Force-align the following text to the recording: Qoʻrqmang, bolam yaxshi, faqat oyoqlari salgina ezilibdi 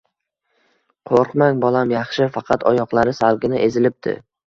Qoʻrqmang, 1.09 1.59
bolam 1.65 1.93
yaxshi, 1.95 2.27
faqat 2.37 2.65
oyoqlari 2.71 3.15
salgina 3.19 3.61
ezilibdi 3.67 4.17